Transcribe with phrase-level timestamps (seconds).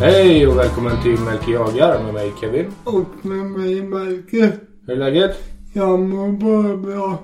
[0.00, 2.66] Hej och välkommen till Melker Jagar med mig Kevin.
[2.84, 4.52] Och med mig Melker.
[4.86, 5.36] Hur är läget?
[5.72, 7.18] Jag mår bara bra.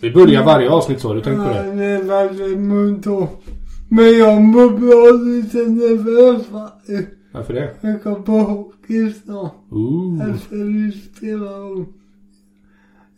[0.00, 1.74] Vi börjar varje avsnitt så, du tänkt på Ja, det?
[1.74, 3.28] det är väldigt muntert.
[3.88, 7.08] Men jag mår bra lite nervös faktiskt.
[7.32, 7.70] Varför det?
[7.80, 9.54] Jag går på hockey snart.
[9.70, 10.30] Ooh.
[10.30, 11.86] Efter vi spelar om.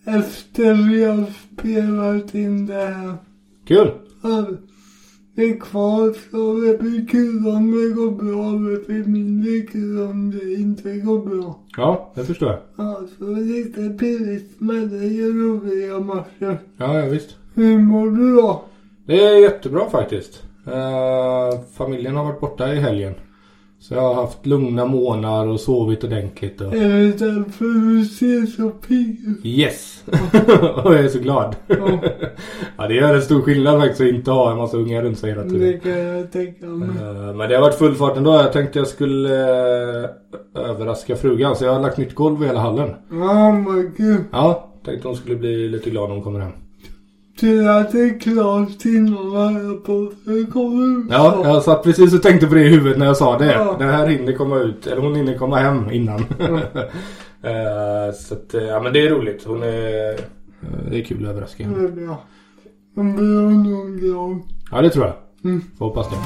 [0.05, 3.15] Efter vi har spelat in det här.
[3.69, 3.91] Kul!
[4.23, 4.47] Ja,
[5.43, 8.71] är kvar så det blir kul om det går bra.
[8.71, 11.61] Det blir mindre kul om det inte går bra.
[11.77, 12.59] Ja, det förstår jag.
[12.77, 16.59] Ja, så lite pirrigt men det är roliga matcher.
[16.77, 17.37] Ja, ja visst.
[17.55, 18.65] Hur mår du då?
[19.07, 20.43] Det är jättebra faktiskt.
[20.67, 23.15] Eh, familjen har varit borta i helgen.
[23.81, 26.61] Så jag har haft lugna månader och sovit ordentligt.
[26.61, 26.75] Och...
[26.75, 29.19] Är därför du ser så pigg?
[29.45, 30.05] Yes!
[30.85, 31.57] och jag är så glad.
[31.67, 31.99] Ja.
[32.79, 35.31] ja, det gör en stor skillnad faktiskt att inte ha en massa unga runt sig
[35.31, 35.61] hela tiden.
[35.61, 36.89] Det kan jag tänka mig.
[36.89, 38.31] Eh, Men det har varit full fart ändå.
[38.33, 39.35] Jag tänkte jag skulle
[40.05, 40.11] eh,
[40.55, 41.57] överraska frugan.
[41.57, 42.91] Så jag har lagt nytt golv i hela hallen.
[43.11, 44.25] Ja, vad kul.
[44.33, 46.53] Ja, tänkte hon skulle bli lite glad när hon kommer hem.
[47.41, 51.07] Tur att det är klart innan jag på det kommer ut.
[51.11, 53.53] Ja, jag satt precis och tänkte på det i huvudet när jag sa det.
[53.53, 53.77] Ja.
[53.79, 56.25] Den här hinner komma ut, eller hon hinner komma hem innan.
[57.43, 59.45] Eh, så att, eh, ja men det är roligt.
[59.47, 60.09] Hon är...
[60.11, 60.17] eh,
[60.91, 61.79] Det är kul att överraska henne.
[61.79, 62.23] Det är bra.
[62.97, 64.41] Man blir nog glad.
[64.71, 65.15] Ja, det tror jag.
[65.45, 65.63] Mm.
[65.79, 66.17] Får hoppas det.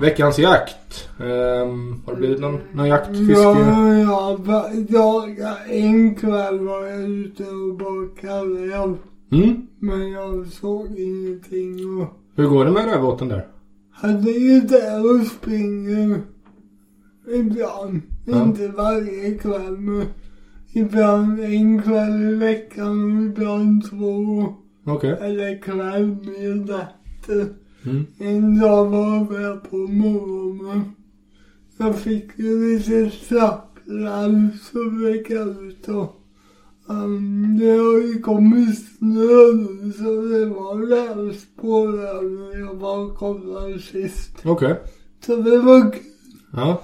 [0.00, 0.76] Veckans jakt.
[1.18, 3.08] Ehm, har det blivit någon, någon jakt?
[3.08, 3.32] Fiske?
[3.32, 4.38] Ja,
[4.88, 8.96] ja, jag, en kväll var jag ute och bakade räv.
[9.32, 9.66] Mm?
[9.78, 13.46] Men jag såg ingenting och Hur går det med rävbåten där?
[13.90, 16.20] Han är ju där och springer
[17.34, 18.02] ibland.
[18.24, 18.42] Ja.
[18.42, 20.06] Inte varje kväll men
[20.72, 24.46] ibland en kväll i veckan och ibland två.
[24.84, 25.18] Okej.
[25.20, 27.65] Eller kväll med nätter.
[27.86, 28.06] Mm.
[28.18, 30.92] En dag var jag på morgonen.
[31.78, 36.22] Jag fick ju lite slapplarm så gick ut och
[36.86, 42.98] um, det har ju kommit snö nu så det var rävspår där när jag var
[42.98, 44.32] och kollade sist.
[44.44, 44.80] Okej.
[45.26, 46.02] Så det var kul.
[46.52, 46.82] Ja.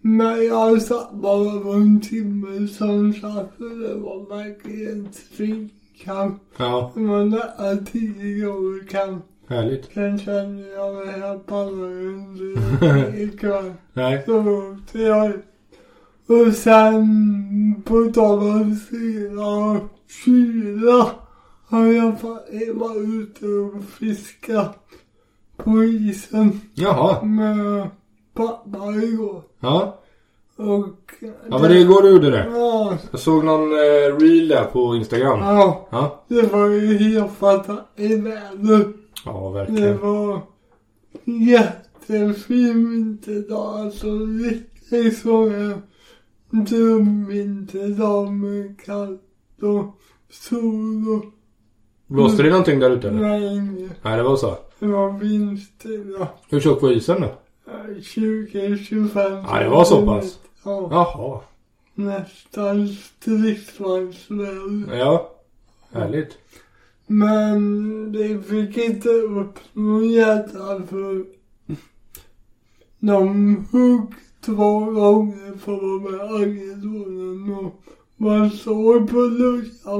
[0.00, 6.42] Men jag satt bara på en timme som sagt för det var verkligen svinkallt.
[6.56, 6.92] Ja.
[6.94, 9.24] Det var nära tio grader kallt.
[9.48, 9.92] Härligt.
[9.94, 13.72] Sen kände jag det här pallar ikväll.
[13.92, 14.22] Nej.
[14.26, 15.32] Så åkte jag.
[16.26, 19.80] Och sen på tal om kyla
[20.24, 21.10] kyla
[21.68, 22.12] har jag
[22.74, 24.78] varit ute och fiskat
[25.56, 27.22] på isen Jaha.
[27.24, 27.88] med
[28.34, 29.42] pappa igår.
[29.60, 29.98] Ja.
[30.56, 31.12] Och...
[31.50, 32.46] Ja, men det igår du gjorde det.
[32.54, 35.38] Ja, Jag såg någon eh, reel där på Instagram.
[35.40, 35.88] ja.
[35.90, 36.24] Ja.
[36.28, 38.92] Det var ju helt fantastiskt väder.
[39.24, 40.00] Ja, Det verkligen.
[40.00, 40.40] var
[41.24, 43.80] jättefin vinterdag.
[43.80, 45.82] Alltså riktigt så en
[46.64, 49.22] drömvinterdag med kallt
[49.62, 49.98] och
[50.30, 51.24] sol och
[52.06, 53.40] Blåste det någonting där ute eller?
[53.40, 53.90] regn.
[54.02, 54.56] Nej, det var så.
[54.78, 56.28] Det var vindstilla.
[56.48, 57.28] Hur tjock var isen då?
[58.00, 60.38] 20-25 Ja, det var så pass.
[60.64, 61.40] Ja, Jaha.
[61.94, 64.98] nästan stridsvagnsväder.
[64.98, 65.30] Ja.
[65.92, 66.38] Härligt.
[67.10, 71.24] Men det fick inte upp någon jädra för
[72.98, 77.82] de högg två gånger för att vara med Agnedonen och
[78.16, 79.16] man såg på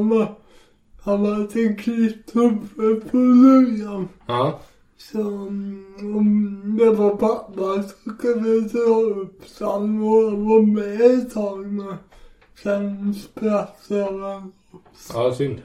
[0.02, 0.36] va.
[1.02, 4.08] Han hade klippt upp på lujan.
[4.26, 4.60] Ja.
[4.96, 5.20] Så
[6.00, 11.66] om det var pappa så kunde dra upp så han var var med ett tag
[11.66, 11.94] men
[12.62, 14.52] sen spratt han
[15.14, 15.62] Ja, synd.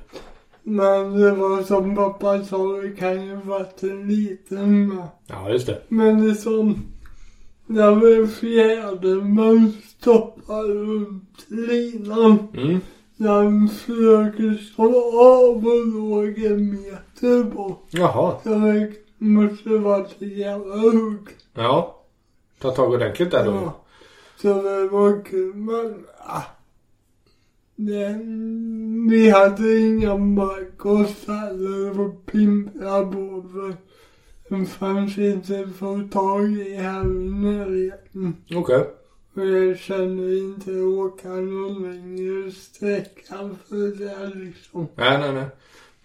[0.64, 5.08] Men det var som pappa sa, det kan ju varit en liten med.
[5.28, 5.82] Ja, just det.
[5.88, 6.76] Men det som,
[7.66, 12.48] när vi fjärden man stoppar runt linan.
[12.54, 12.80] Mm.
[13.18, 17.88] Den försöker slå av och låg en meter bort.
[17.90, 18.36] Jaha.
[18.44, 21.28] Så det måste varit en jävla hugg.
[21.54, 22.00] Ja.
[22.62, 23.52] Ta tag ordentligt där då.
[23.52, 23.84] Ja.
[24.42, 26.06] Så det var kul men,
[29.10, 33.76] vi hade inga mark och ställer och pimpla på för
[34.50, 38.36] den fanns inte få tag i här i närheten.
[38.56, 38.86] Okej.
[39.36, 44.88] Och jag kände inte åka någon längre sträcka för det liksom.
[44.96, 45.46] Nej, nej, nej.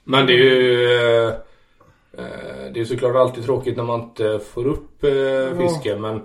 [0.05, 0.85] Men det är ju...
[0.85, 1.29] Eh,
[2.13, 6.01] eh, det är såklart alltid tråkigt när man inte får upp eh, fisken.
[6.01, 6.21] Men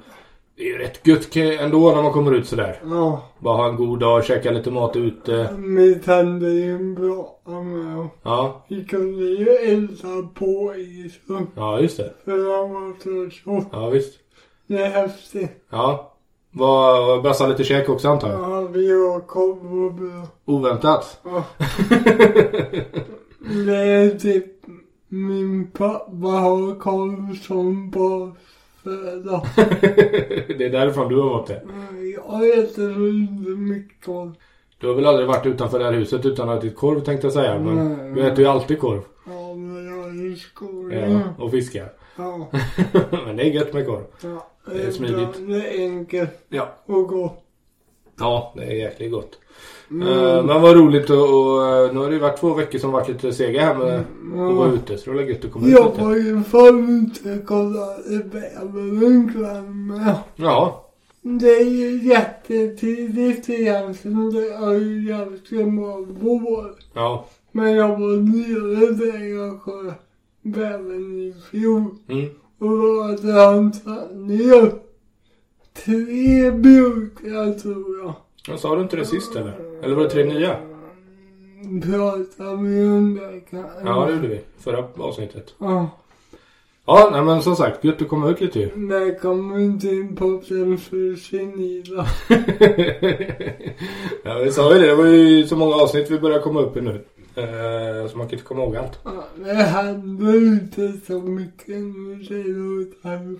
[0.56, 2.80] Det är ju rätt gött ändå när man kommer ut sådär.
[2.86, 3.24] Ja.
[3.40, 5.50] Bara ha en god dag, käka lite mat ute.
[5.58, 8.08] Min tand är ju bra med.
[8.24, 11.48] Ja, Vi kunde ju elda på isen.
[11.56, 12.14] ja just det.
[12.26, 13.64] För han var så tjock.
[13.72, 14.20] Ja visst.
[14.68, 15.52] Det är häftigt.
[15.70, 16.10] Ja.
[16.52, 18.40] Var brassade lite käk också antar jag?
[18.42, 20.28] Ja, vi har korv och bröd.
[20.46, 21.20] Oväntat.
[21.24, 21.44] Ja.
[23.66, 24.46] Det är typ
[25.08, 27.92] min pappa har korv som
[28.84, 29.42] basföda.
[30.58, 31.62] det är därifrån du har fått det.
[32.16, 34.32] Jag äter inte mycket korv.
[34.78, 37.34] Du har väl aldrig varit utanför det här huset utan att ätit korv tänkte jag
[37.34, 37.60] säga.
[37.60, 38.12] Men Nej.
[38.14, 39.02] du äter ju alltid korv.
[39.26, 41.12] Ja, men jag är i skolan.
[41.12, 41.94] Ja, och fiskar.
[42.18, 42.50] Ja.
[43.26, 44.04] men det är gött med korv.
[44.22, 44.50] ja.
[44.66, 45.48] Det är smidigt.
[45.48, 46.76] Det är enkelt Ja.
[46.86, 47.40] och gott.
[48.20, 49.40] Ja, det är jäkligt gott.
[49.94, 50.08] Mm.
[50.08, 52.92] Eh, men vad roligt och, och eh, nu har det ju varit två veckor som
[52.92, 54.98] varit lite sega här med att vara ute.
[54.98, 59.88] Så det var gött att komma ut Jag var ju fan ute och kollade bävern
[59.88, 60.16] med.
[60.36, 60.90] Ja.
[61.22, 64.34] Det är ju jättetidigt egentligen.
[64.34, 66.76] Det är ju ganska bra vår.
[66.94, 67.26] Ja.
[67.52, 70.02] Men jag var nere där jag sköt
[70.42, 71.86] bävern i fjol.
[72.08, 72.30] Mm.
[72.60, 74.72] Och då hade han tagit ner
[75.86, 78.14] tre burkar tror jag.
[78.48, 79.54] Jag sa du inte det sist eller?
[79.84, 80.58] Eller var det tre nya?
[82.40, 83.80] Om det kanske?
[83.86, 84.42] Ja, det gjorde vi.
[84.60, 85.54] Förra avsnittet.
[85.58, 85.90] Ja.
[86.86, 88.70] Ja, nej men som sagt, gött att komma ut lite ju.
[88.76, 92.06] När kommer inte in på den för senila?
[94.24, 94.88] ja, vi sa ju det.
[94.88, 97.06] Det var ju så många avsnitt vi börjar komma upp i nu.
[97.36, 99.00] Eh, så man kan inte komma ihåg allt.
[99.04, 103.36] Ja, det händer inte så mycket nu här.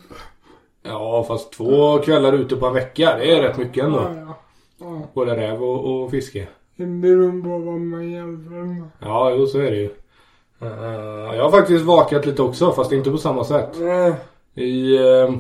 [0.84, 3.18] Ja, fast två kvällar ute på en vecka.
[3.18, 4.00] Det är rätt mycket ändå.
[4.00, 4.40] Ja, ja.
[4.84, 5.02] Ja.
[5.14, 6.48] Både räv och, och fiske.
[6.76, 8.84] Det beror på vad man jämför med.
[9.00, 9.90] Ja, jo så är det ju.
[10.62, 13.70] Eh, jag har faktiskt vakat lite också, fast inte på samma sätt.
[13.80, 14.14] Nej.
[14.56, 15.32] I eh,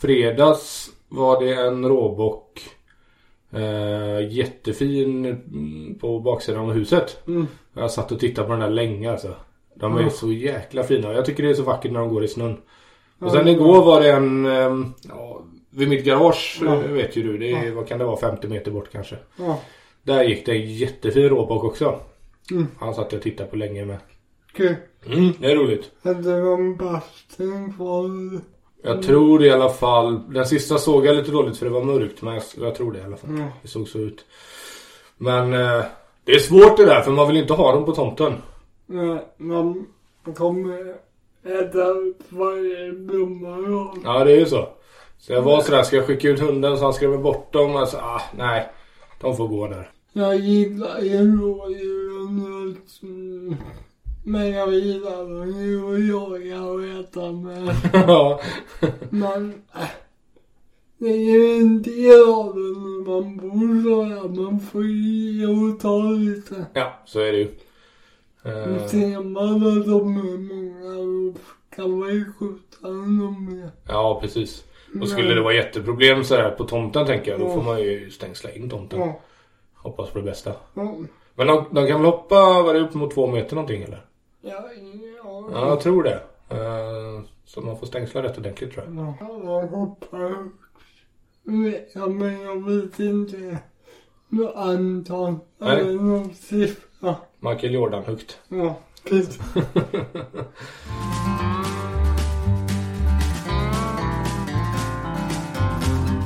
[0.00, 2.70] fredags var det en råbock.
[3.52, 7.26] Eh, jättefin mm, på baksidan av huset.
[7.26, 7.46] Mm.
[7.74, 9.34] Jag satt och tittade på den där länge alltså.
[9.74, 10.10] De är Mm.
[10.10, 11.12] så jäkla fina.
[11.12, 12.56] Jag tycker det är så vackert när de går i snön.
[13.18, 14.44] Och sen igår var det en,
[15.08, 15.42] ja,
[15.76, 16.74] vid mitt garage Ja.
[16.74, 17.38] eh, vet ju du.
[17.38, 17.74] Det är, Ja.
[17.74, 19.16] vad kan det vara, 50 meter bort kanske.
[19.36, 19.60] Ja.
[20.02, 22.00] Där gick det en jättefin råbock också.
[22.50, 22.66] Mm.
[22.78, 23.96] Han satt och tittade på länge med.
[24.52, 24.74] Kul.
[25.06, 25.90] Mm, det är roligt.
[26.02, 28.10] Hade de bastun kvar?
[28.82, 30.20] Jag tror i alla fall.
[30.32, 32.22] Den sista såg jag lite dåligt för det var mörkt.
[32.22, 33.30] Men jag, jag tror det i alla fall.
[33.30, 33.48] Mm.
[33.62, 34.24] Det såg så ut.
[35.18, 35.84] Men eh,
[36.24, 38.32] det är svårt det där för man vill inte ha dem på tomten.
[38.86, 39.86] Nej, man
[40.36, 40.94] kommer
[41.44, 41.84] äta
[42.28, 43.56] varje blomma
[44.04, 44.68] Ja det är ju så.
[45.18, 47.76] Så jag var sådär, ska jag skicka ut hunden så han skrämmer bort dem?
[47.76, 48.68] Alltså, ah, nej.
[49.20, 49.90] De får gå där.
[50.12, 52.76] Jag gillar ju rådjuren och
[54.24, 57.74] men jag gillar dem ju att jaga och äta med.
[57.92, 58.40] Ja.
[59.10, 59.88] Men äh,
[60.98, 64.28] det är ju en del av det när man bor så här.
[64.42, 66.66] Man får ge och ta lite.
[66.72, 67.48] ja, så är det ju.
[68.44, 71.38] Eh, Ser man att de är många då
[71.76, 73.70] kan man ju skjuta dem med.
[73.88, 74.64] ja, precis.
[75.00, 78.50] Och skulle det vara jätteproblem sådär på tomten tänker jag, då får man ju stängsla
[78.50, 79.12] in tomten.
[79.74, 80.52] Hoppas på det bästa.
[81.34, 84.06] Men de, de kan väl hoppa, var det upp mot två meter någonting eller?
[84.40, 84.64] Ja,
[85.24, 85.48] ja.
[85.52, 86.20] Ja, jag tror det.
[86.48, 89.16] Eh, så man får stängsla rätt ordentligt tror jag.
[89.20, 90.50] Ja, jag hoppar.
[91.94, 93.58] Ja, men jag vet inte.
[94.28, 95.34] Något antal.
[95.58, 95.80] Nej.
[95.80, 97.16] Eller någon siffra.
[97.40, 98.40] Michael Jordan högt.
[98.48, 98.78] Ja,
[99.08, 99.38] precis.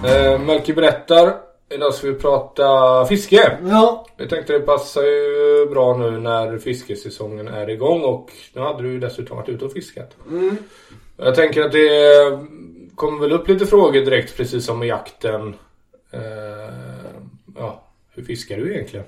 [0.05, 1.35] Eh, Melker berättar.
[1.69, 3.59] Idag ska vi prata fiske.
[3.65, 4.07] Ja.
[4.17, 8.93] Jag tänkte det passar ju bra nu när fiskesäsongen är igång och nu hade du
[8.93, 10.17] ju dessutom varit ute och fiskat.
[10.31, 10.57] Mm.
[11.17, 12.39] Jag tänker att det
[12.95, 15.55] kommer väl upp lite frågor direkt precis som med jakten.
[16.11, 16.21] Eh,
[17.57, 17.83] ja,
[18.15, 19.07] hur fiskar du egentligen?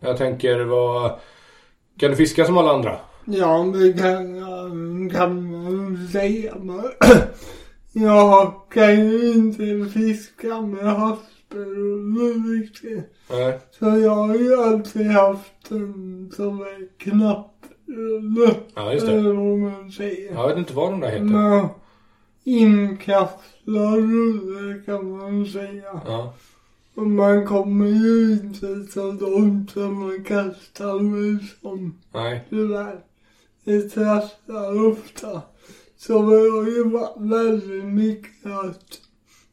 [0.00, 1.10] Jag tänker vad...
[1.98, 2.98] Kan du fiska som alla andra?
[3.24, 6.54] Ja, det kan jag säga.
[7.92, 13.14] Jag kan ju inte fiska med havsberoende riktigt.
[13.30, 13.60] Nej.
[13.70, 18.54] Så jag har ju alltid haft en som är knapprulle.
[18.74, 19.12] Ja, just det.
[19.12, 20.34] Eller vad man säger.
[20.34, 21.24] Jag vet inte vad de där heter.
[21.24, 21.68] Men
[22.44, 26.00] inkapslad rulle kan man säga.
[26.06, 26.34] Ja.
[26.94, 32.44] Och man kommer ju inte så långt som man kastar med som Nej.
[32.50, 33.00] tyvärr.
[33.64, 35.42] Det trasslar ofta.
[35.98, 36.84] Så det har ju
[37.28, 39.00] väldigt mycket att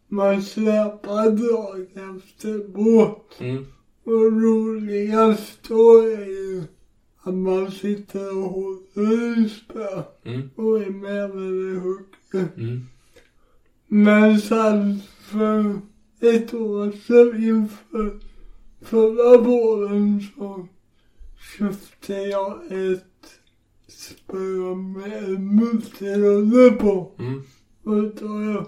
[0.08, 3.40] man släpar drag efter båt.
[3.40, 3.66] Mm.
[4.04, 6.64] Och roligast då är ju
[7.22, 10.50] att man sitter och håller i spö Mm.
[10.56, 12.48] och är med när det hugger.
[12.58, 12.82] Mm.
[13.88, 15.80] Men sen för
[16.20, 18.20] ett år sedan inför
[18.82, 20.68] förra våren så
[21.58, 23.15] köpte jag ett
[23.96, 27.12] spö med multirulle på.
[27.20, 27.42] Mm.
[27.84, 28.66] Och då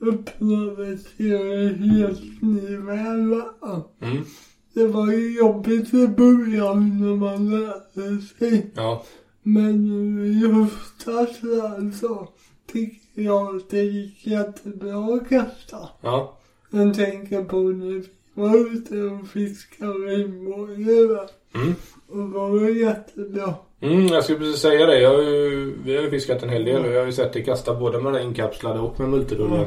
[0.00, 3.82] öppnade till en helt ny värld.
[4.00, 4.24] Mm.
[4.74, 8.70] Det var ju jobbigt i början när man lärde sig.
[8.74, 9.04] Ja.
[9.42, 9.88] Men
[10.24, 11.40] i höstas
[12.00, 12.28] så
[12.72, 15.88] tycker jag att det gick jättebra att kasta.
[16.00, 16.38] Ja.
[16.70, 21.74] Jag tänker på när vi var ute och fiskade regnbåge Mm.
[22.08, 23.54] och det var jättebra.
[23.80, 25.00] Mm, jag skulle precis säga det.
[25.00, 27.32] Jag har ju, vi har ju fiskat en hel del och jag har ju sett
[27.32, 29.58] dig kasta både med den inkapslade och med multirullen.
[29.60, 29.66] Ja.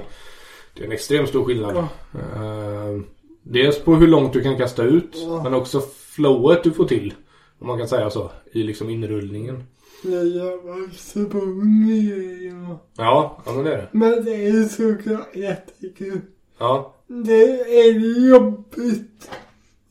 [0.74, 1.76] Det är en extremt stor skillnad.
[1.76, 1.88] Ja.
[2.20, 3.02] Eh,
[3.44, 5.44] dels på hur långt du kan kasta ut Ja.
[5.44, 5.82] men också
[6.16, 7.14] flowet du får till.
[7.60, 8.32] Om man kan säga så.
[8.52, 9.64] I liksom inrullningen.
[10.04, 12.78] Är jävla svung i grejerna.
[12.98, 13.88] Ja, ja men det är det.
[13.92, 16.22] Men det är såklart jättekul.
[16.58, 16.96] Ja.
[17.08, 18.00] Det är
[18.30, 19.30] jobbigt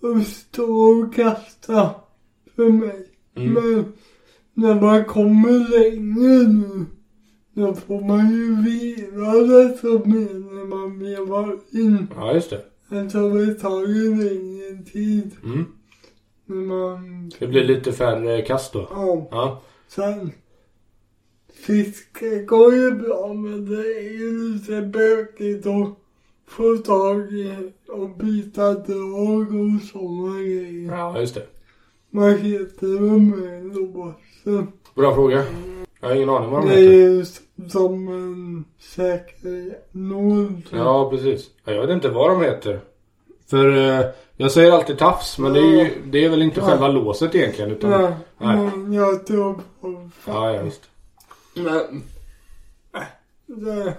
[0.03, 1.91] att stå och kasta
[2.57, 3.07] för mig.
[3.37, 3.53] Mm.
[3.55, 3.93] Men
[4.55, 6.85] när man kommer längre nu,
[7.55, 12.07] då får man ju vila desto mer när man vevar in.
[12.17, 12.65] Ja, just det.
[12.89, 15.65] Alltså det tar ju längre tid Mm.
[16.47, 17.31] när man...
[17.39, 18.89] Det blir lite färre kast då.
[18.91, 19.63] Ja, Ja.
[19.89, 20.31] sen...
[21.67, 25.89] Fiske går ju bra men det är ju lite bökigt att
[26.47, 30.93] få tag i och byta drag och sådana grejer.
[30.93, 31.47] Ja, just det.
[32.11, 33.77] Vad heter de med
[34.45, 34.73] låsen?
[34.95, 35.45] Bra fråga.
[36.01, 36.89] Jag har ingen aning vad de Det heter.
[36.93, 37.25] är ju
[37.69, 40.63] som en säkerhetsnål.
[40.71, 41.51] Ja, precis.
[41.65, 42.81] Ja, Jag vet inte vad de heter.
[43.47, 44.05] För eh,
[44.37, 47.71] jag säger alltid tafs men det är, ju, det är väl inte själva låset egentligen
[47.71, 47.91] utan...
[47.91, 48.57] Nej, Nej.
[48.57, 50.83] men jag tror på Ja, ja visst.
[51.55, 52.03] Men,
[52.95, 53.03] äh,
[53.47, 53.95] det,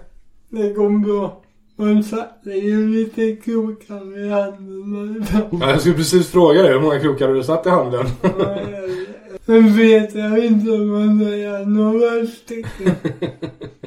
[0.49, 1.41] det går bra.
[1.81, 5.25] Man satte ju lite krokar i ibland.
[5.61, 8.05] Ja, jag skulle precis fråga dig hur många krokar du satt i handen?
[9.45, 12.95] Men vet jag inte men det är några stycken.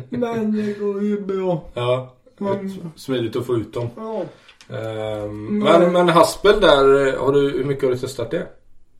[0.08, 1.64] Men det går ju bra.
[1.74, 2.10] ja.
[2.40, 2.70] Mm.
[2.96, 3.88] Smidigt att få ut dem.
[3.96, 4.24] Ja,
[4.68, 8.46] Ehm, men, men haspel där, har du, hur mycket har du testat det?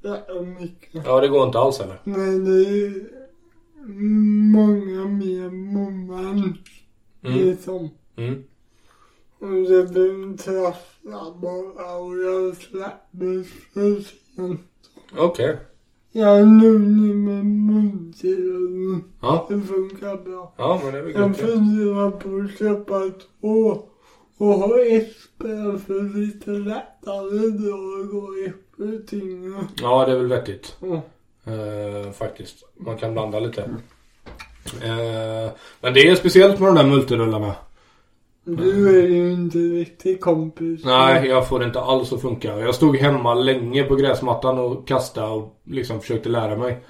[0.05, 1.03] är mycket.
[1.07, 2.01] Ja, det går inte alls eller?
[2.05, 3.05] Men det är ju
[4.53, 6.57] många mer moment.
[7.25, 7.39] Mm.
[7.39, 7.91] Liksom.
[8.17, 8.43] Mm.
[9.39, 14.61] Och det blir trasslar bara och jag släpper för sent.
[15.17, 15.59] Okej.
[16.13, 19.05] Jag är nöjd med munterullen.
[19.23, 19.47] Ja.
[19.49, 20.55] Det funkar bra.
[20.57, 23.11] Ja, men det är väl Jag funderar på att köpa
[23.41, 23.89] två
[24.39, 29.67] och ha ett spö för lite lättare drag och ett för tyngre.
[29.83, 30.77] Ja, det är väl vettigt.
[30.81, 31.03] Ja.
[31.53, 32.65] Eh, faktiskt.
[32.77, 33.63] Man kan blanda lite.
[34.83, 37.55] Eh, men det är speciellt med de där multirullarna.
[38.45, 40.85] Du är ju inte riktigt kompis.
[40.85, 42.59] Nej, jag får det inte alls att funka.
[42.59, 46.85] Jag stod hemma länge på gräsmattan och kastade och liksom försökte lära mig.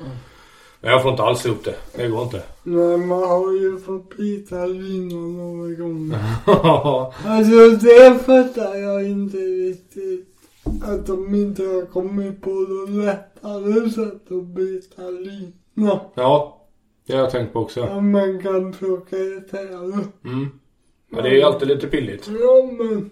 [0.81, 1.75] Men jag får inte alls ihop det.
[1.97, 2.43] Det går inte.
[2.63, 6.19] Men man har ju fått bita linan några gånger.
[7.27, 10.29] Alltså det fattar jag inte riktigt.
[10.83, 16.01] Att de inte har kommit på något lättare sätt att byta lina.
[16.15, 16.61] ja,
[17.07, 17.83] det har jag tänkt på också.
[17.83, 20.05] Att man kan plocka isär.
[20.25, 20.49] Mm.
[21.17, 22.31] Ja, det är ju alltid lite pilligt.
[22.41, 23.11] Ja men.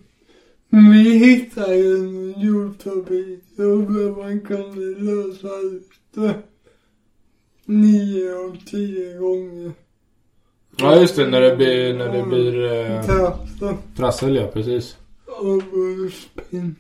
[0.93, 6.35] Vi hittade ju en Youtube-video där man kunde lösa ut det.
[7.65, 9.73] Nio av tio gånger.
[10.77, 11.27] Ja, just det.
[11.27, 13.75] När det blir, när det blir eh, Trassel.
[13.97, 14.47] trassel, ja.
[14.47, 14.97] Precis.
[15.41, 16.77] Overspin.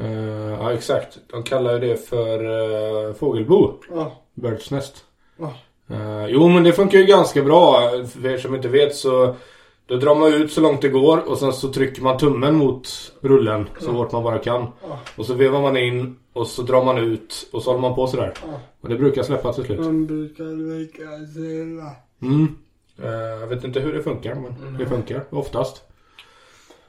[0.00, 1.18] Eh, ja, exakt.
[1.26, 3.74] De kallar ju det för uh, fågelbo.
[3.90, 4.22] Ja.
[4.34, 5.04] Bird's nest.
[5.38, 5.54] Ja.
[5.90, 7.90] Eh, jo, men det funkar ju ganska bra.
[8.06, 9.36] För er som inte vet så
[9.88, 13.12] då drar man ut så långt det går och sen så trycker man tummen mot
[13.20, 14.66] rullen så hårt man bara kan.
[15.16, 18.06] Och så vevar man in och så drar man ut och så håller man på
[18.06, 18.34] sådär.
[18.80, 19.78] Och det brukar släppa till slut.
[19.80, 21.90] Man brukar sig hela.
[22.22, 22.54] Mm.
[23.02, 25.82] Eh, jag vet inte hur det funkar men det funkar oftast.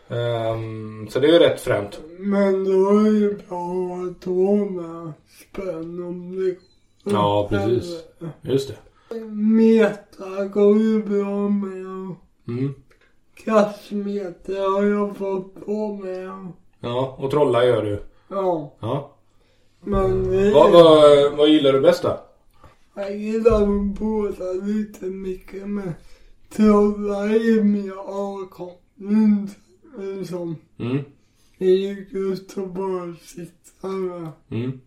[0.10, 2.02] Ehm, så det är ju rätt fränt.
[2.20, 7.14] Men då är det bra att ha med spön om det går.
[7.14, 8.04] Ja, precis.
[8.42, 9.20] Just det.
[9.26, 12.16] Meta går ju bra med.
[12.48, 12.74] Mm.
[13.46, 16.48] Kastmeter har jag fått på med.
[16.80, 18.04] Ja, och trolla gör du.
[18.28, 19.16] Ja, Ja.
[19.82, 22.20] men det Vad, vad, vad gillar du bäst då?
[22.96, 25.94] Jag gillar dem båda lite mycket men
[26.50, 29.50] trolla är mer avkoppling.
[29.98, 30.56] Liksom.
[30.80, 30.98] Mm.
[31.58, 34.30] Det är ju gött att bara sitta med.
[34.50, 34.80] Mm.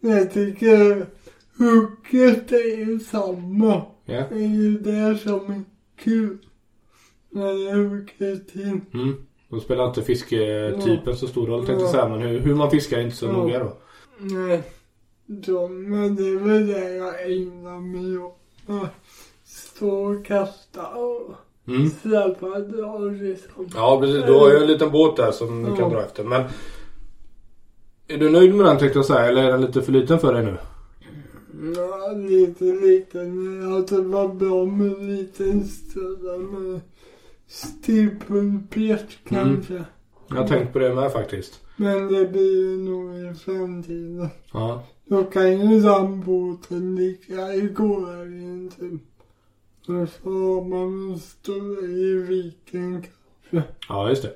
[0.00, 1.06] Jag tycker
[1.58, 3.82] hooket är ju samma.
[4.04, 4.24] Ja.
[4.30, 5.62] Det är ju det som är
[5.96, 6.38] kul.
[7.34, 8.80] Hugger till.
[8.94, 9.14] Mm.
[9.48, 11.92] Då spelar inte fisketypen så stor roll tänkte jag Ja.
[11.92, 12.08] säga.
[12.08, 13.32] Men hur, hur man fiskar är inte så Ja.
[13.32, 13.76] noga då.
[14.18, 14.62] Nej.
[15.46, 18.38] Så, men det är väl det jag ägnar mig åt.
[19.44, 21.34] Stå och kasta och
[21.68, 21.90] Mm.
[21.90, 23.68] släppa dra liksom.
[23.74, 25.88] Ja precis, du har ju en liten båt där som du kan Ja.
[25.88, 26.24] dra efter.
[26.24, 26.44] Men
[28.08, 30.32] är du nöjd med den tänkte jag säga eller är den lite för liten för
[30.34, 30.56] dig nu?
[31.76, 33.60] Ja, lite liten.
[33.62, 36.80] Jag hade varit bra med lite större med
[37.48, 39.84] stivpulpet kanske.
[40.28, 41.60] Jag har tänkt på det med faktiskt.
[41.76, 44.28] Men det blir nog i framtiden.
[44.52, 44.82] Ja.
[45.04, 49.02] Då kan ju den båten ligga i gården typ.
[49.88, 53.02] Och så har man en större i viken
[53.50, 53.72] kanske.
[53.88, 54.34] Ja, just det.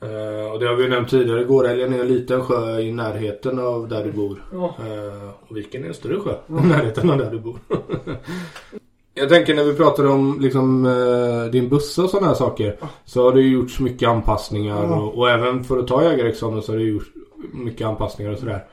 [0.00, 1.44] Eh, och det har vi ju nämnt tidigare.
[1.44, 4.44] Gårälgen är en liten sjö i närheten av där du bor.
[4.52, 4.76] Ja.
[4.78, 7.58] Eh, och Viken är en större sjö i närheten av där du bor.
[9.14, 12.76] Jag tänker när vi pratar om liksom, eh, din bussa och sådana här saker.
[13.04, 14.82] Så har det gjorts mycket anpassningar.
[14.84, 15.00] Ja.
[15.00, 17.06] Och, och även för att ta jägarexamen så har det gjorts
[17.52, 18.64] mycket anpassningar och sådär.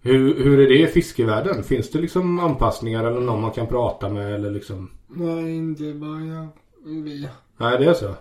[0.00, 1.62] Hur, hur är det i fiskevärlden?
[1.62, 4.90] Finns det liksom anpassningar eller någon man kan prata med eller liksom?
[5.08, 7.30] Nej, inte jag vet.
[7.56, 8.14] Nej, det är så.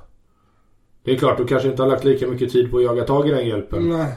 [1.04, 3.28] Det är klart, du kanske inte har lagt lika mycket tid på att jaga tag
[3.28, 3.90] i den hjälpen.
[3.90, 4.16] Nej.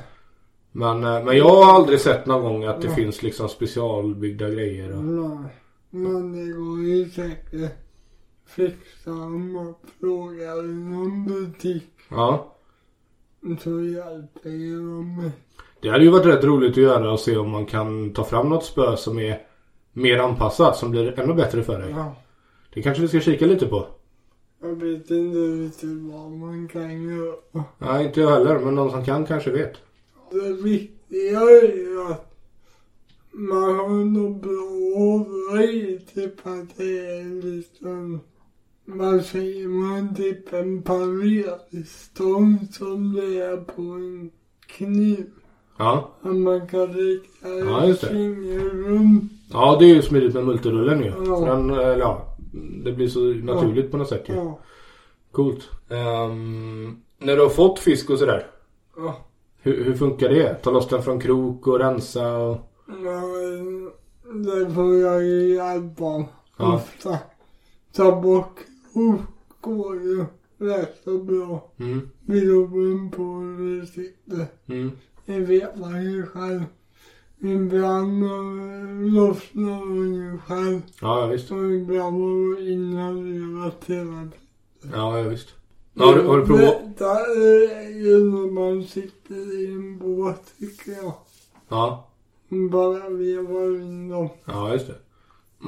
[0.72, 2.94] Men, eh, men jag har aldrig sett någon gång att det Ja.
[2.94, 4.96] finns liksom specialbyggda grejer.
[4.96, 5.04] Och...
[5.04, 5.38] Nej.
[5.90, 7.72] Men det går ju säkert
[8.46, 11.90] fixa om man frågar i någon butik.
[12.08, 12.56] Ja.
[13.60, 15.30] Så hjälper ju de mig.
[15.82, 18.48] Det hade ju varit rätt roligt att göra och se om man kan ta fram
[18.48, 19.42] något spö som är
[19.92, 21.90] mer anpassat, som blir ännu bättre för dig.
[21.90, 22.16] Ja.
[22.74, 23.86] Det kanske vi ska kika lite på.
[24.62, 27.64] Jag vet inte riktigt vad man kan göra.
[27.78, 29.72] Nej, inte jag heller, men någon som kan kanske vet.
[30.30, 32.29] Det viktiga är ju att
[33.40, 34.60] man har något bra
[36.42, 38.20] att det är liksom
[38.84, 44.30] vad säger man, typ en parerstång som det är på en
[44.66, 45.26] kniv.
[45.78, 46.10] Ja.
[46.22, 48.38] Att man kan lägga Ja, just det.
[49.52, 51.12] Ja, det är ju smidigt med multirullen ju.
[51.26, 51.40] Ja.
[51.40, 52.36] Den, eller ja,
[52.84, 54.34] det blir så naturligt på något sätt ju.
[54.34, 54.58] Ja.
[55.32, 55.68] Coolt.
[55.88, 58.46] Ehm, när du har fått fisk och sådär.
[58.96, 59.16] Ja.
[59.62, 60.54] Hur, hur funkar det?
[60.54, 62.69] Ta loss den från krok och rensa och...
[62.90, 66.24] Men det får jag ju hjälpa
[66.56, 66.74] Ja.
[66.74, 67.18] ofta.
[67.92, 68.58] Ta bort
[68.92, 69.20] krok
[69.60, 70.24] går ju
[70.58, 71.70] rätt så bra.
[71.78, 72.08] Mm.
[72.26, 74.46] Beroende på hur det sitter.
[74.66, 74.90] Mm.
[75.26, 76.62] Det vet man ju själv.
[77.38, 78.22] Ibland
[79.14, 80.80] lossnar hon ju själv.
[81.00, 81.50] Ja, ja, visst.
[81.50, 84.28] Och ibland inhalerat hela
[84.92, 85.48] Ja, ja, visst.
[85.94, 86.74] Ja, har, du, har du provat?
[86.84, 91.12] Detta är ju när man sitter i en båt tycker jag.
[91.68, 92.09] Ja.
[92.50, 94.28] Bara vevar in dem.
[94.44, 94.94] Ja, just det.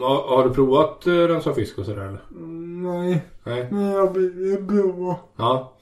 [0.01, 2.23] Har, har du provat uh, rensa fisk och sådär eller?
[2.31, 3.69] Mm, Nej, Nej.
[3.71, 5.17] men jag vill ju prova.
[5.37, 5.77] Ja.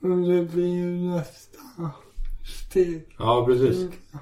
[0.00, 1.58] Men det blir ju nästa
[2.68, 3.06] steg.
[3.18, 3.78] Ja, precis.
[3.80, 4.20] tänker jag.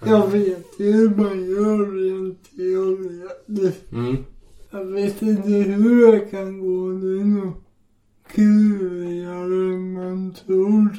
[0.00, 3.92] Jag vet ju hur man gör rent teoretiskt.
[3.92, 4.16] Mm.
[4.70, 6.90] Jag vet inte hur det kan gå.
[6.92, 7.52] Det är nog
[8.28, 10.98] klurigare än man tror.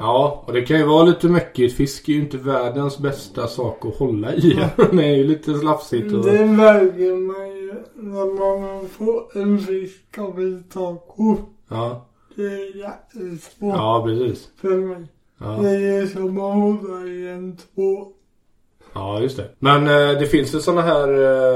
[0.00, 1.76] Ja, och det kan ju vara lite mäckigt.
[1.76, 4.58] Fisk är ju inte världens bästa sak att hålla i.
[4.76, 6.24] Den är ju lite slafsigt och...
[6.24, 11.36] Det märker man ju när man får en fisk av ett taco.
[11.68, 12.06] Ja.
[12.36, 14.48] Det är jättesvårt Ja, precis.
[14.60, 15.06] för mig.
[15.38, 15.46] Ja.
[15.62, 18.06] Det är som att hålla i en två.
[18.94, 19.48] ja, just det.
[19.58, 21.08] Men eh, det finns ju sådana här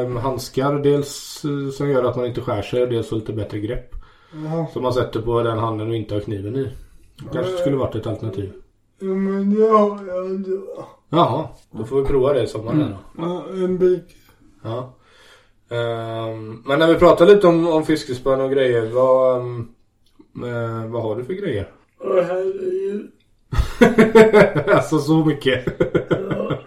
[0.03, 0.73] eh, handskar.
[0.79, 2.87] Dels eh, som gör att man inte skär sig.
[2.87, 3.91] Dels får lite bättre grepp.
[4.45, 4.67] Ja.
[4.73, 6.69] Som man sätter på den handen och inte har kniven i.
[7.33, 8.53] Kanske skulle varit ett alternativ.
[8.99, 10.85] ja, men det har jag då.
[11.09, 12.89] Jaha, då får vi prova det i sommar Mm.
[12.89, 12.97] då.
[13.23, 14.09] Ja, en bit.
[14.63, 14.95] Ja.
[15.71, 18.91] Ehm, men när vi pratar lite om, om fiskespön och grejer.
[18.91, 19.69] Vad, ehm,
[20.45, 21.71] eh, vad har du för grejer?
[21.99, 23.11] Och herregud.
[24.75, 25.65] alltså så mycket.
[26.11, 26.59] Ja.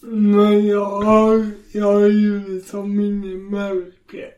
[0.00, 4.30] Men jag har, jag har ju liksom ingen märke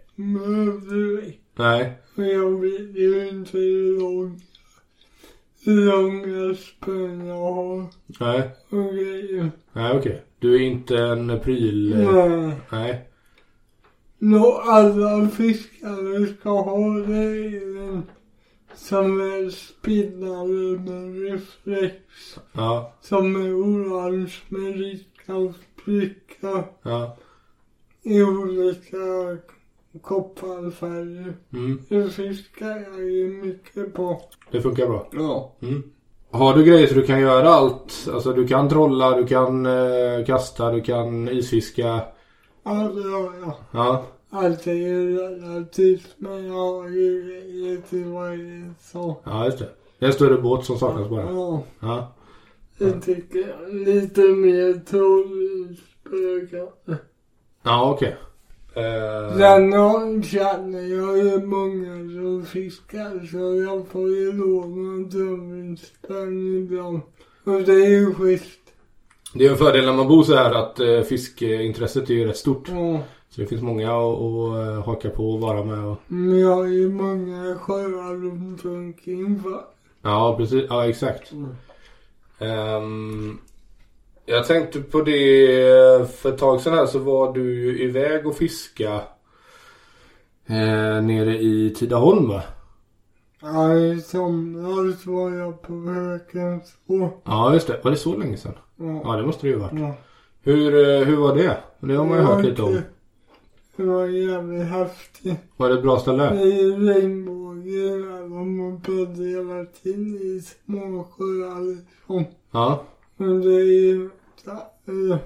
[0.47, 1.41] övrigt.
[1.57, 1.99] Nej.
[2.17, 4.52] Och jag vet ju inte hur lång, hur
[5.65, 7.87] långa spön jag har
[8.21, 8.51] Nej.
[8.69, 9.51] och grejer.
[9.73, 10.23] Nej okej.
[10.39, 11.95] Du är inte en pryl...
[11.97, 12.57] Nej.
[12.73, 13.09] Nej.
[14.19, 18.03] Nå, alla fiskare ska ha det i en
[18.75, 21.97] som är spinnare med reflex.
[22.53, 22.95] Ja.
[23.01, 27.17] Som är orange med rika prickar Ja.
[28.03, 28.97] i olika
[30.03, 31.35] kopparfärger.
[31.53, 31.81] Mm.
[31.89, 34.21] Det fiskar jag ju mycket på.
[34.51, 35.09] Det funkar bra.
[35.13, 35.53] Ja.
[35.63, 35.83] Mm.
[36.31, 38.09] Har du grejer så du kan göra allt?
[38.13, 42.01] Alltså du kan trolla, du kan eh, kasta, du kan isfiska.
[42.63, 43.57] Alltså, ja, ja.
[43.71, 44.05] Ja.
[44.31, 49.23] Allt är ju relativt men jag har ju grejer till varje sak.
[49.25, 49.69] Ja just det.
[49.99, 51.23] Det är en större båt som saknas bara.
[51.31, 52.13] Ja, Ja.
[52.79, 53.75] det tycker jag.
[53.75, 56.67] Lite mer trollspö
[57.63, 58.17] Ja, okej.
[58.75, 67.01] Eh, Sen känner jag ju många som fiskar så jag får ju låna dubbelspänn ibland.
[67.45, 68.61] Och det är ju schysst.
[69.35, 72.37] det är en fördel när man bor så här att eh, fiskeintresset är ju rätt
[72.37, 72.69] stort.
[72.69, 73.01] Ja.
[73.31, 75.97] Så det finns många att, att eh, haka på och vara med och...
[76.07, 79.61] Men jag har ju många sjöar runt omkring för.
[80.03, 80.65] Ja, precis.
[80.69, 81.33] Ja, exakt.
[81.33, 81.49] Mm.
[82.39, 83.39] Ehm,
[84.27, 88.37] jag tänkte på det för ett tag sedan här så var du ju iväg och
[88.37, 88.95] fiska
[90.47, 92.43] eh, nere i Tidaholm va?
[93.43, 97.11] Ja, i somras var jag på Hökenså.
[97.25, 97.81] Ja, just det.
[97.85, 98.55] Var det så länge sedan?
[98.77, 99.01] Ja.
[99.05, 99.81] Ja, det måste det ju ha varit.
[99.81, 99.95] Ja.
[100.43, 101.57] Hur, eh, hur var det?
[101.81, 102.79] Det har man ju hört lite om.
[103.77, 105.39] Det var jävligt häftigt.
[105.57, 106.25] Var det ett bra Det ställe?
[106.25, 112.25] är regnbågar där man började hela tiden i små sjöar liksom.
[112.51, 112.85] Ja.
[113.23, 114.11] Men det är ju
[114.87, 115.19] eh,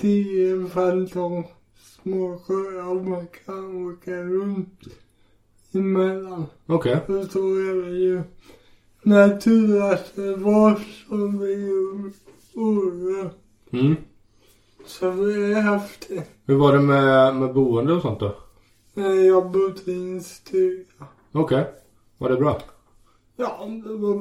[0.00, 1.44] 10-15
[1.76, 4.80] små sjöar man kan åka runt
[5.72, 6.46] emellan.
[6.66, 6.96] Okej.
[6.96, 8.22] Och så är det ju
[9.02, 11.68] naturreservat som vi
[12.54, 13.30] bor
[13.70, 13.96] Mm.
[14.86, 16.30] Så det är häftigt.
[16.46, 18.36] Hur var det med, med boende och sånt då?
[18.96, 21.06] Eh, Jag bodde i en stuga.
[21.32, 21.66] Okej.
[22.18, 22.60] Var det bra?
[23.36, 24.14] Ja, det var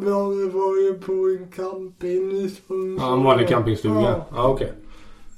[0.49, 1.11] var ju på
[1.43, 2.97] en camping Sundsvall.
[2.99, 3.93] Ja, en vanlig campingstuga?
[4.01, 4.71] Ja, Ja, okej.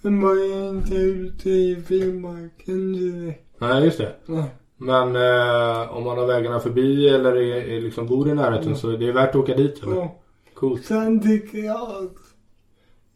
[0.01, 3.41] den var ju inte ute i vildmarken direkt.
[3.57, 4.15] Nej, just det.
[4.25, 4.43] Nej.
[4.77, 8.77] Men eh, om man har vägarna förbi eller är, är liksom bor i närheten Mm.
[8.77, 9.95] så är det värt att åka dit eller?
[9.95, 10.15] Ja.
[10.53, 10.85] Coolt.
[10.85, 12.15] Sen tycker jag att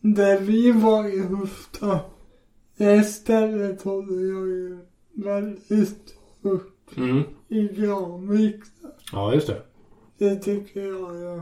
[0.02, 2.00] där vi var i Hufta,
[2.78, 4.78] det stället håller jag ju
[5.14, 7.24] väldigt högt Mm.
[7.48, 8.56] i Granvik.
[9.12, 9.62] Ja, just det.
[10.20, 11.42] Det tycker jag är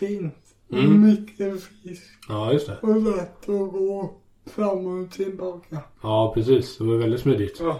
[0.00, 0.34] fint.
[0.72, 1.02] Mm.
[1.06, 2.02] mycket fisk.
[2.28, 2.76] Ja, just det.
[2.82, 4.10] Och lätt att gå
[4.50, 5.78] fram och tillbaka.
[6.02, 6.78] Ja, precis.
[6.78, 7.60] Det var väldigt smidigt.
[7.60, 7.78] Ja.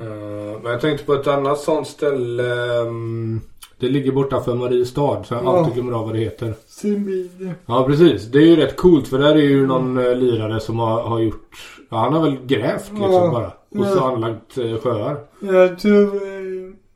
[0.00, 2.80] Eh, men jag tänkte på ett annat sånt ställe.
[2.80, 3.40] ehm,
[3.78, 5.58] det ligger borta för Mariestad så jag Ja.
[5.58, 6.54] alltid glömmer av vad det heter.
[6.66, 7.54] Sibirien.
[7.66, 8.24] Ja, precis.
[8.26, 11.18] Det är ju rätt coolt för där är ju någon eh, lirare som har, har
[11.20, 11.56] gjort...
[11.90, 13.30] Ja, han har väl grävt liksom Ja.
[13.32, 13.80] bara.
[13.80, 15.24] Och så anlagt eh, sjöar.
[15.40, 16.33] Jag tror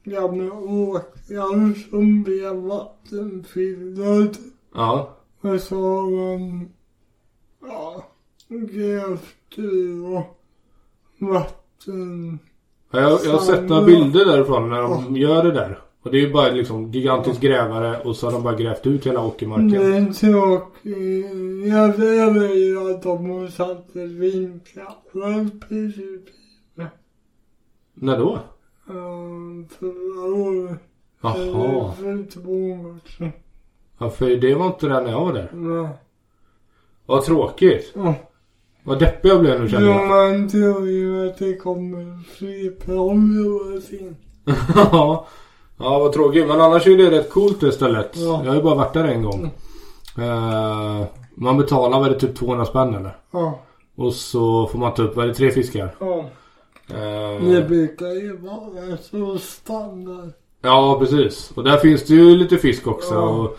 [0.09, 4.39] är gamla åkrar som blev vattenfyllda.
[4.75, 5.17] Ja.
[5.41, 6.69] Och så man
[7.63, 8.07] ja,
[8.49, 10.39] grävt ur och
[11.19, 12.39] vatten.
[12.91, 15.79] Ja, Jag, jag har sett några bilder därifrån när de gör det där.
[16.03, 19.07] Och det är ju bara liksom gigantisk grävare och så har de bara grävt ut
[19.07, 19.75] hela åkermarken.
[19.75, 20.87] Är tråkigt.
[21.69, 26.21] Jag vet ju att de har satt ett vindkraftverk precis
[27.95, 28.39] När då?
[29.79, 30.79] Förra året.
[31.21, 31.93] Jaha.
[31.93, 33.33] För två år sedan.
[33.99, 35.51] Ja, för det var inte där när jag var där.
[35.55, 35.89] Ja.
[37.07, 37.93] Vad tråkigt.
[37.95, 38.15] Ja.
[38.85, 40.09] Vad deppig jag blev nu kände Jo, jag.
[40.09, 43.83] man tror ju att det kommer flygplan och.
[44.93, 45.27] Ja.
[45.81, 46.49] Ja, vad tråkigt.
[46.49, 48.11] Men annars är det rätt coolt det stället.
[48.15, 48.41] Ja.
[48.45, 49.51] Jag har ju bara varit där en gång.
[50.19, 53.17] Eh, man betalar väl typ 200 spänn eller?
[53.31, 53.61] Ja.
[53.97, 55.95] Och så får man ta upp, vad är det, tre fiskar?
[56.01, 56.25] Ja.
[56.91, 60.31] Eh, Det brukar ju vara så standard.
[60.63, 61.53] ja, precis.
[61.55, 63.15] Och där finns det ju lite fisk också.
[63.15, 63.29] Ja.
[63.29, 63.59] Och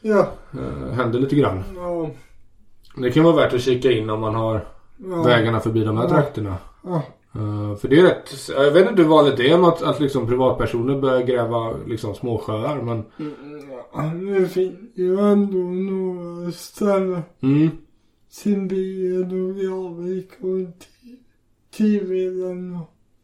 [0.00, 0.28] Ja.
[0.54, 1.62] uh, händer lite grann.
[1.76, 2.10] Ja.
[2.96, 4.68] Det kan vara värt att kika in om man har
[5.10, 5.22] ja.
[5.22, 6.10] vägarna förbi de här Ja.
[6.10, 6.56] trakterna.
[6.84, 7.02] Ja.
[7.34, 10.26] Eh, för det är rätt, jag vet inte hur vanligt det är att, att liksom
[10.26, 13.04] privatpersoner börjar gräva liksom småsjöar men
[13.94, 14.42] Mm.
[14.42, 17.22] Det finns ju ändå några ställen.
[17.42, 17.70] mm,
[18.30, 20.58] Sibirien och Gravik och
[21.76, 22.78] Tiveden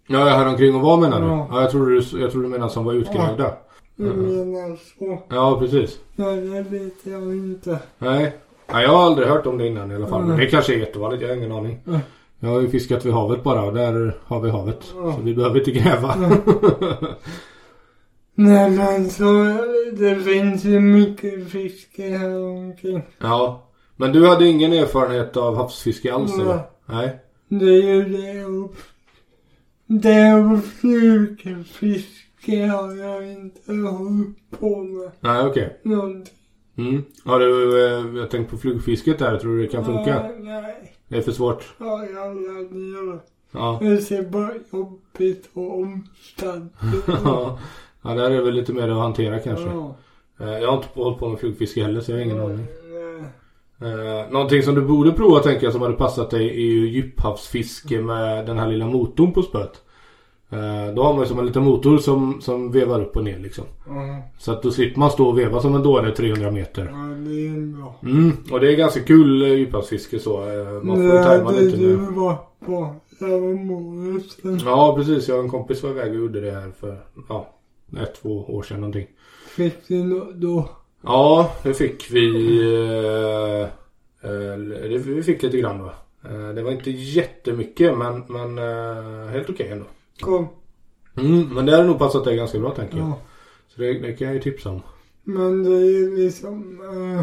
[0.06, 1.26] Ja, jag omkring och var menar du?
[1.26, 1.48] Ja.
[1.50, 3.54] Ja, jag tror du, jag tror du menar som var utgrävda.
[3.96, 4.26] jag Mm.
[4.52, 5.22] menar så.
[5.28, 5.98] Ja, precis.
[6.16, 7.78] Nej, det vet jag inte.
[7.98, 8.36] Nej.
[8.72, 10.20] Nej, jag har aldrig hört om det innan i alla fall.
[10.20, 10.40] Men Mm.
[10.40, 11.80] det kanske är jättevanligt, jag har ingen aning.
[11.86, 12.00] Mm.
[12.40, 14.92] Jag har ju fiskat vid havet bara och där har vi havet.
[14.96, 15.12] Ja.
[15.16, 16.14] Så vi behöver inte gräva.
[18.34, 19.32] Nej men så,
[19.92, 23.02] det finns ju mycket fiske här omkring.
[23.18, 23.68] ja.
[23.96, 26.58] Men du hade ingen erfarenhet av havsfiske alls eller?
[26.86, 27.18] Nej.
[27.60, 28.68] Det är ju det
[29.86, 35.80] det flugfiske har jag inte hållit på med Nej, okej.
[35.82, 36.34] någonting.
[36.76, 37.04] Mm.
[37.24, 39.38] Har du, eh, jag tänkt på flugfisket där.
[39.38, 40.22] Tror du det kan funka?
[40.22, 40.94] Nej, nej.
[41.08, 41.74] Det är för svårt.
[41.78, 43.18] Ja, jag lärde göra.
[43.52, 43.78] Ja.
[43.82, 46.74] Det ser bara jobbigt och omständigt
[47.24, 47.58] ja,
[48.02, 49.64] där är det väl lite mer att hantera kanske.
[49.66, 49.96] Ja.
[50.40, 52.66] Eh, Jag har inte hållit på med flugfiske heller så jag har ingen aning.
[53.82, 54.20] Nej.
[54.20, 58.00] Eh, någonting som du borde prova tänker jag som hade passat dig är ju djuphavsfiske
[58.02, 59.82] med den här lilla motorn på spöet.
[60.50, 63.38] Eh, då har man ju som en liten motor som, som vevar upp och ner
[63.38, 63.64] liksom.
[63.88, 66.84] Ja, Så att då slipper man stå och veva som en dåre 300 meter.
[66.84, 66.98] ja,
[67.30, 67.94] det är bra.
[68.02, 70.42] Mm, och det är ganska kul eh, djuphavsfiske så.
[70.50, 71.96] Eh, man får Det tajma hade lite nu.
[71.96, 72.94] varit på.
[74.64, 76.96] Ja precis, jag och en kompis var iväg och gjorde det här för
[77.28, 77.54] ja,
[78.02, 79.06] ett, två år sedan någonting.
[79.56, 80.68] Fick du då?
[81.02, 82.58] Ja, det fick vi.
[82.62, 83.62] Eh,
[84.30, 85.92] eh, det- vi fick lite grann va.
[86.24, 89.84] Eh, det var inte jättemycket men, men eh, helt okej ändå.
[90.20, 90.48] Kom.
[91.16, 93.06] Mm, men det hade nog passat dig ganska bra tänker jag.
[93.08, 93.18] Ja.
[93.68, 94.80] Så det, det kan jag ju tipsa om.
[95.24, 96.80] Men det är liksom...
[96.80, 97.22] Uh,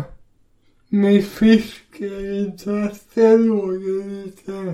[0.89, 4.73] mitt fiskeintresse låg ju lite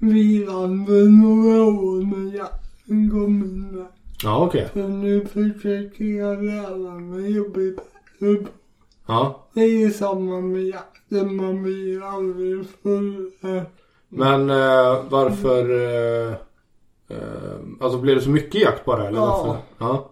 [0.00, 3.86] vilande några år när jakten kom in där.
[4.22, 4.68] Ja okej.
[4.72, 7.95] Så nu försöker jag lära mig att bli bättre
[9.06, 9.46] Ja.
[9.54, 13.30] Det är ju samma med jakten, man blir aldrig full.
[13.42, 13.62] eh,
[14.08, 15.70] Men eh, varför...
[15.70, 16.32] Eh,
[17.08, 19.26] eh, alltså blev det så mycket jakt bara eller Ja.
[19.26, 19.62] varför?
[19.78, 20.10] Ja.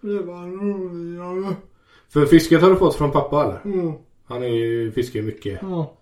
[0.00, 1.54] Det var roligare.
[2.08, 3.60] För fisket har du fått från pappa eller?
[3.80, 3.92] Mm.
[4.26, 5.58] Han är ju, fiskar ju mycket.
[5.62, 5.92] Ja.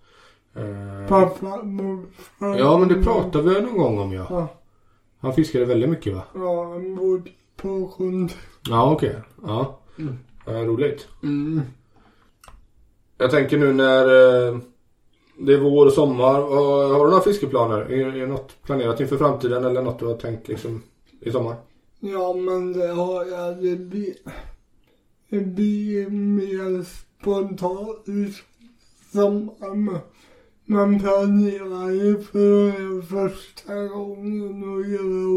[0.55, 2.57] Eh, Pappa, morfar.
[2.59, 4.25] ja men det pratade vi någon gång om ja.
[4.29, 4.47] Ja,
[5.19, 6.21] Han fiskade väldigt mycket va?
[6.35, 8.29] ja han bodde på sjön.
[8.69, 9.15] Ja okej.
[9.45, 9.79] Ja.
[9.99, 10.17] Mm.
[10.49, 11.07] Roligt.
[11.23, 11.61] Mm.
[13.17, 14.57] Jag tänker nu när eh,
[15.37, 16.39] det är vår och sommar.
[16.39, 17.77] och Har du några fiskeplaner?
[17.77, 20.81] Är, är något planerat inför framtiden eller något du har tänkt liksom
[21.21, 21.55] i sommar?
[21.99, 23.63] Ja, men det har jag.
[23.63, 24.13] Det blir,
[25.29, 28.33] det blir mer spontant i
[29.11, 29.99] sommar.
[30.65, 35.28] Man planerar ju för första gången och göra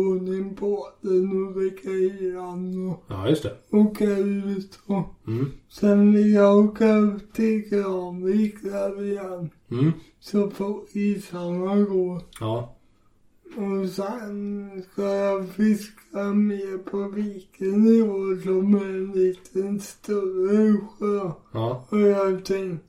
[1.01, 3.57] den och väcka hyran och Ja just det.
[3.71, 5.47] åka ut och Mm.
[5.69, 9.51] sen vill jag åka upp till Granvik där igen.
[9.71, 9.91] Mm.
[10.21, 12.21] Så får isarna gå.
[12.41, 12.75] Ja.
[13.57, 20.77] Och sen ska jag fiska mer på viken i år som är en liten större
[20.99, 21.31] sjö.
[21.53, 21.87] Ja.
[21.91, 22.87] Och jag tänkte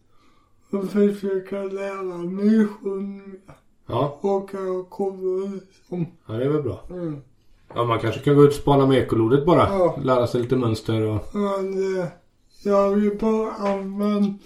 [0.72, 3.40] att försöka lära mig sjön
[3.88, 4.20] Ja.
[4.22, 4.50] och
[4.90, 6.06] kolla liksom.
[6.28, 6.88] Ja det är väl bra.
[6.90, 7.18] Mm.
[7.76, 9.68] Ja man kanske kan gå ut och spana med ekolodet bara.
[9.70, 9.98] Ja.
[10.04, 11.20] Lära sig lite mönster och...
[11.34, 12.08] Men eh,
[12.64, 14.42] jag har ju bara använt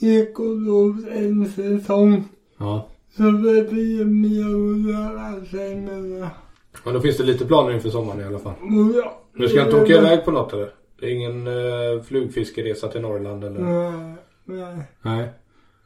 [0.00, 2.24] ekolod en säsong.
[2.58, 2.88] Ja.
[3.16, 6.30] Så det blir mer att lära sig med det.
[6.84, 8.52] Men då finns det lite planer inför sommaren i alla fall.
[8.94, 10.70] Ja, Du ska inte det- åka iväg på något eller?
[11.00, 13.60] Det är ingen uh, flugfiskeresa till Norrland eller?
[13.60, 14.82] Nej, nej.
[15.02, 15.28] Nej.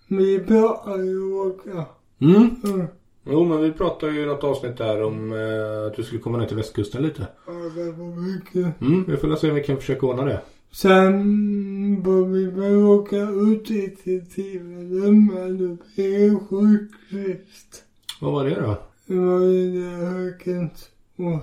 [0.08, 1.84] Vi pratar ju åka.
[2.20, 2.50] Mm.
[2.64, 2.86] Mm.
[3.24, 6.38] Jo men vi pratade ju i något avsnitt där om eh, att du skulle komma
[6.38, 7.26] ner till västkusten lite.
[7.46, 8.80] Ja, det var mycket.
[8.80, 10.40] Mm, vi får väl se om vi kan försöka ordna det.
[10.72, 17.84] Sen bör vi väl åka ut lite till men det blev sjukt sist.
[18.20, 18.76] Vad var det då?
[19.06, 21.40] Det var ju det hökens och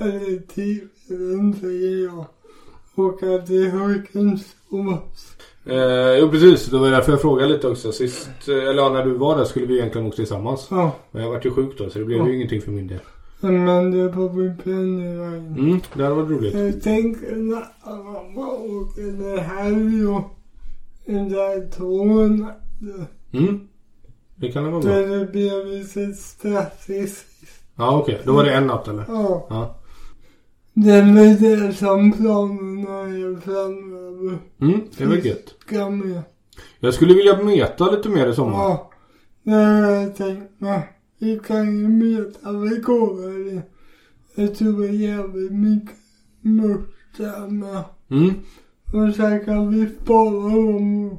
[0.00, 2.26] eller Tiveden säger jag.
[2.94, 4.56] Åka till hökens.
[5.68, 7.92] Eh, jo precis, det var därför jag frågade lite också.
[7.92, 10.66] Sist, eh, eller ja, när du var där skulle vi egentligen åka tillsammans.
[10.70, 12.28] Ja, Men jag vart ju sjuk då så det blev Ja.
[12.28, 12.98] ju ingenting för min del.
[13.40, 15.56] men det får vi planera in.
[15.58, 16.54] Mm, det hade varit roligt.
[16.54, 17.64] Jag tänker när
[18.04, 20.22] mamma åker det här och
[21.06, 22.46] den där tån.
[23.32, 23.68] Mm.
[24.36, 24.92] Det kan det vara bra.
[24.92, 27.24] Där det blev lite stressigt.
[27.76, 29.04] Ja okej, då var det en natt eller?
[29.08, 29.46] Ja.
[29.50, 29.77] Ja.
[30.84, 34.38] Det väl det som planerna är framöver.
[34.60, 35.54] Mm, det väl gött.
[35.66, 36.22] Ska med.
[36.80, 38.58] Jag skulle vilja meta lite mer i sommar.
[38.58, 38.90] Ja.
[39.42, 40.88] Det har jag tänkt mig.
[41.18, 43.62] Vi kan ju meta här.
[44.34, 45.96] Jag tror det är jävligt mycket
[47.16, 47.84] där med.
[48.10, 48.34] Mm.
[48.92, 51.18] Och sen kan vi spara dem.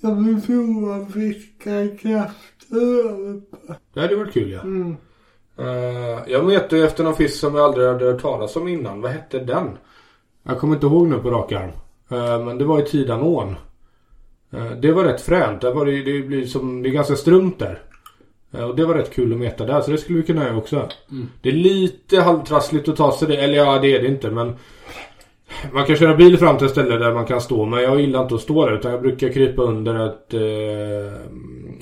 [0.00, 3.42] Jag vill prova fiska kräftor.
[3.94, 4.60] Det hade varit kul ja.
[4.60, 4.96] Mm.
[5.58, 9.00] Eh, jag metade ju efter någon fisk som jag aldrig hade hört talas om innan.
[9.00, 9.78] Vad hette den?
[10.42, 11.70] Jag kommer inte ihåg nu på rak arm.
[12.10, 13.56] Eh, men det var i Tidanån.
[14.54, 15.60] Uh, det var rätt fränt.
[15.60, 17.78] Där var det, det, blir som, det är ganska strumt där.
[18.52, 19.80] Eh, och det var rätt kul att meta där.
[19.80, 20.88] Så det skulle vi kunna göra också.
[21.10, 21.28] Mm.
[21.42, 23.36] Det är lite halvtrassligt att ta sig det.
[23.36, 24.30] Eller ja, det är det inte.
[24.30, 24.54] Men
[25.72, 27.64] man kan köra bil fram till ett ställe där man kan stå.
[27.64, 28.74] Men jag gillar inte att stå där.
[28.74, 31.12] Utan jag brukar krypa under ett, uh,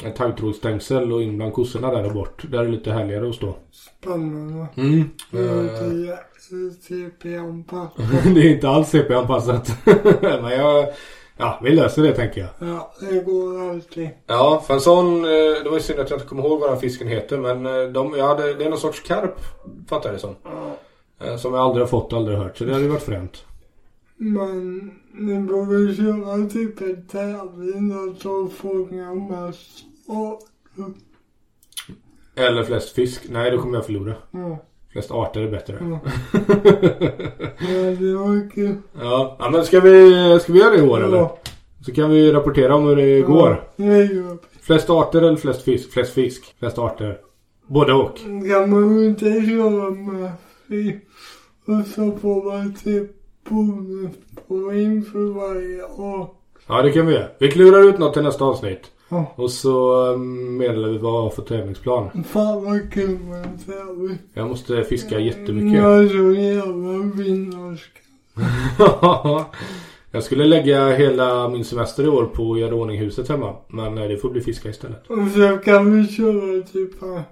[0.05, 2.42] ett taggtrådsstängsel och in bland kossorna där och bort.
[2.50, 3.55] Där är det lite härligare att stå.
[3.72, 4.66] Spännande.
[4.76, 5.11] Mm.
[5.31, 8.24] Det är Eh, inte jätte-CP-anpassat.
[8.35, 9.76] det är inte alls CP-anpassat.
[10.20, 10.87] Men jag,
[11.37, 12.68] ja, vi löser det tänker jag.
[12.68, 14.09] Ja, det går alltid.
[14.26, 15.31] Ja, för en sån, eh,
[15.62, 17.38] det var ju synd att jag inte kommer ihåg vad den fisken heter.
[17.38, 19.35] Men eh, de, ja, det, det är någon sorts karp,
[19.88, 20.35] fattar jag det som.
[20.44, 20.76] Ja.
[21.26, 22.57] Eh, Som jag aldrig har fått och aldrig hört.
[22.59, 23.44] Så det hade ju varit fränt.
[24.25, 30.93] Men ni borde köra typ en tävling där som fångar mest arter.
[32.35, 33.23] Eller flest fisk.
[33.31, 34.15] Nej, då kommer jag förlora.
[34.31, 34.59] Ja.
[34.93, 35.77] Flest arter är bättre.
[35.81, 36.01] Ja.
[37.69, 38.77] ja, det var kul.
[38.93, 41.17] Ja, ja men ska vi, ska vi göra det i år eller?
[41.17, 41.39] Ja.
[41.81, 43.69] Så kan vi rapportera om hur det går.
[43.77, 44.39] Ja, gör vi.
[44.61, 45.93] Flest arter eller flest fisk?
[45.93, 46.55] Flest fisk.
[46.59, 47.19] Flest arter.
[47.67, 48.19] Både och.
[48.19, 50.33] Kan man inte köra med
[50.67, 51.01] fri
[51.67, 56.38] och så får man typ bonuspoäng för varje art.
[56.66, 57.28] Ja, det kan vi göra.
[57.38, 58.90] Vi klurar ut något till nästa avsnitt.
[59.09, 59.35] Ja.
[59.37, 62.24] Och så eh, meddelar vi vad vi har för tävlingsplan.
[62.24, 64.18] Fan vad kul med en tävling.
[64.35, 65.78] Jag måste fiska jättemycket.
[65.83, 67.98] Jag är så jävla vinnarska.
[70.11, 73.57] jag skulle lägga hela min semester i år på att göra ordning huset hemma.
[73.68, 75.11] Men eh, det får bli fiska istället.
[75.11, 77.22] Och så kan vi köra typ här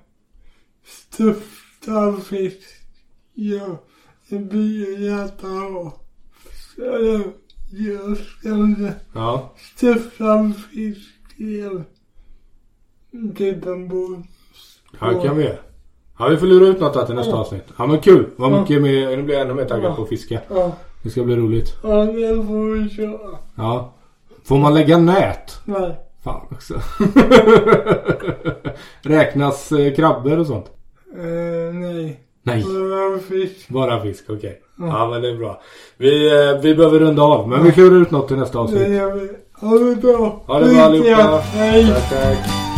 [0.84, 2.58] stuffad fisk.
[3.34, 3.82] Ja,
[6.78, 7.22] Eller
[7.68, 8.48] jag ska
[9.14, 11.84] Ja, stuffad fisk igen.
[13.12, 14.26] En bonus.
[15.00, 15.52] ja det kan vi.
[16.18, 17.36] Ja, vi får lura ut något där till nästa Ja.
[17.38, 17.64] avsnitt.
[17.78, 18.26] Ja, men kul.
[18.36, 18.60] Vad Ja.
[18.60, 19.16] mycket mer.
[19.16, 19.96] Nu blir jag ännu mer taggad Ja.
[19.96, 20.40] på att fiska.
[20.48, 21.74] Ja, Det ska bli roligt.
[21.82, 23.38] ja det får vi köra.
[23.54, 23.92] Ja.
[24.44, 25.60] Får man lägga nät?
[25.64, 25.96] Nej.
[26.24, 26.74] Fan också.
[29.02, 30.66] Räknas eh, krabbor och sånt?
[31.16, 32.20] Eh, nej.
[32.42, 32.64] Nej.
[33.28, 33.68] Fisk.
[33.68, 34.60] Bara fisk, okej.
[34.78, 34.86] Ja.
[34.86, 35.60] Ja men det är bra.
[35.98, 37.48] Vi, eh, vi behöver runda av.
[37.48, 38.88] Men vi klurar ut något till nästa Det avsnitt.
[38.88, 39.28] gör vi.
[39.60, 40.42] Ha det bra.
[40.46, 41.38] Ha det bra allihopa.
[41.38, 41.86] Hej.
[41.86, 42.69] Tack, tack.